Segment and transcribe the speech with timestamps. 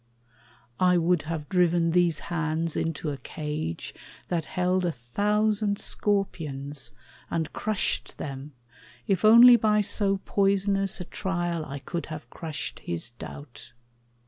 [0.79, 3.93] I would have driven these hands into a cage
[4.29, 6.91] That held a thousand scorpions,
[7.29, 8.53] and crushed them,
[9.07, 13.73] If only by so poisonous a trial I could have crushed his doubt.